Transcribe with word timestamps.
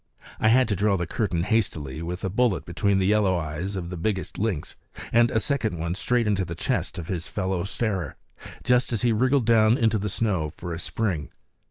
I 0.39 0.47
had 0.49 0.67
to 0.69 0.75
draw 0.75 0.97
the 0.97 1.05
curtain 1.05 1.43
hastily 1.43 2.01
with 2.01 2.23
a 2.25 2.29
bullet 2.31 2.65
between 2.65 2.97
the 2.97 3.05
yellow 3.05 3.37
eyes 3.37 3.75
of 3.75 3.91
the 3.91 3.97
biggest 3.97 4.39
lynx, 4.39 4.75
and 5.13 5.29
a 5.29 5.39
second 5.39 5.95
straight 5.95 6.25
into 6.25 6.43
the 6.43 6.55
chest 6.55 6.97
of 6.97 7.07
his 7.07 7.27
fellow 7.27 7.63
starer, 7.65 8.15
just 8.63 8.91
as 8.91 9.03
he 9.03 9.11
wriggled 9.11 9.45
down 9.45 9.77
into 9.77 9.99
the 9.99 10.09
snow 10.09 10.49
for 10.49 10.73
a 10.73 10.79
spring. 10.79 11.29